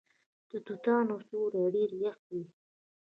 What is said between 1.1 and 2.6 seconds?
سیوری ډیر یخ وي.